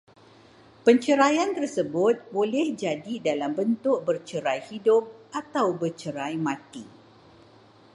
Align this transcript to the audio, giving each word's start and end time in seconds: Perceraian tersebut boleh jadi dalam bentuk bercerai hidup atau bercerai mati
Perceraian 0.87 1.49
tersebut 1.57 2.17
boleh 2.37 2.67
jadi 2.83 3.15
dalam 3.27 3.51
bentuk 3.59 3.97
bercerai 4.07 4.57
hidup 4.69 5.03
atau 5.41 5.67
bercerai 5.81 6.35
mati 6.47 6.83